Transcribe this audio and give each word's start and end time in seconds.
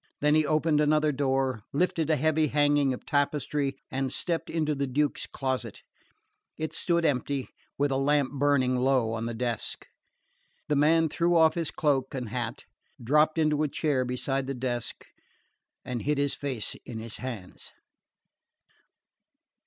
Then 0.19 0.33
he 0.33 0.47
opened 0.47 0.81
another 0.81 1.11
door, 1.11 1.61
lifted 1.71 2.09
a 2.09 2.15
heavy 2.15 2.47
hanging 2.47 2.91
of 2.91 3.05
tapestry, 3.05 3.75
and 3.91 4.11
stepped 4.11 4.49
into 4.49 4.73
the 4.73 4.87
Duke's 4.87 5.27
closet. 5.27 5.83
It 6.57 6.73
stood 6.73 7.05
empty, 7.05 7.49
with 7.77 7.91
a 7.91 7.97
lamp 7.97 8.33
burning 8.33 8.77
low 8.77 9.13
on 9.13 9.27
the 9.27 9.35
desk. 9.35 9.85
The 10.69 10.75
man 10.75 11.07
threw 11.07 11.37
off 11.37 11.53
his 11.53 11.69
cloak 11.69 12.15
and 12.15 12.29
hat, 12.29 12.63
dropped 12.99 13.37
into 13.37 13.61
a 13.61 13.67
chair 13.67 14.03
beside 14.03 14.47
the 14.47 14.55
desk, 14.55 15.05
and 15.85 16.01
hid 16.01 16.17
his 16.17 16.33
face 16.33 16.75
in 16.83 16.97
his 16.97 17.17
hands. 17.17 17.71